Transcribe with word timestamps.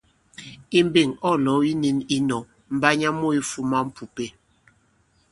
Ì 0.77 0.79
mbeŋ, 0.87 1.09
ɔ̌ 1.29 1.33
lɔ̌w 1.43 1.61
yi 1.65 1.73
nĩn 1.81 1.97
yī 2.09 2.17
nɔ̄, 2.29 2.41
Mbanya 2.75 3.09
mu 3.19 3.27
yifūmā 3.35 3.77
m̀pùpe. 3.87 4.25